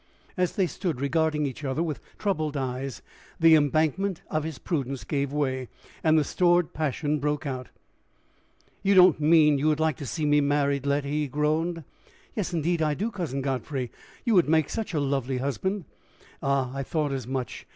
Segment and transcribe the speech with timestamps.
[0.35, 3.03] As they stood regarding each other with troubled eyes,
[3.39, 5.67] the embankment of his prudence gave way,
[6.03, 7.69] and the stored passion broke out.
[8.81, 11.83] "You don't mean you would like to see me married, Letty?" he groaned.
[12.35, 13.91] "Yes, indeed, I do, Cousin Godfrey!
[14.25, 15.85] You would make such a lovely husband!"
[16.41, 16.71] "Ah!
[16.75, 17.67] I thought as much!